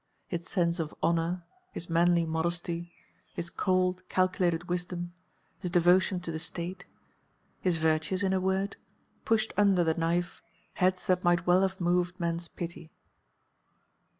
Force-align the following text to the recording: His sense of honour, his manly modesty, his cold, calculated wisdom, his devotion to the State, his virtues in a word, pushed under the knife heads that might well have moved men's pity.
His 0.27 0.49
sense 0.49 0.79
of 0.79 0.95
honour, 1.03 1.43
his 1.73 1.87
manly 1.87 2.25
modesty, 2.25 2.91
his 3.35 3.51
cold, 3.51 4.01
calculated 4.09 4.67
wisdom, 4.67 5.13
his 5.59 5.69
devotion 5.69 6.19
to 6.21 6.31
the 6.31 6.39
State, 6.39 6.87
his 7.59 7.77
virtues 7.77 8.23
in 8.23 8.33
a 8.33 8.39
word, 8.41 8.77
pushed 9.25 9.53
under 9.57 9.83
the 9.83 9.93
knife 9.93 10.41
heads 10.73 11.05
that 11.05 11.23
might 11.23 11.45
well 11.45 11.61
have 11.61 11.79
moved 11.79 12.19
men's 12.19 12.47
pity. 12.47 12.89